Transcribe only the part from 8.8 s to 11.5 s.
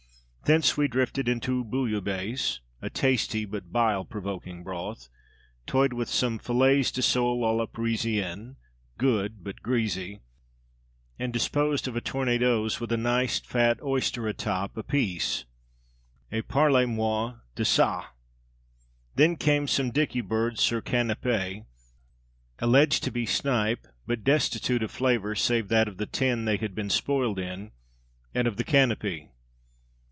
(good but greasy), and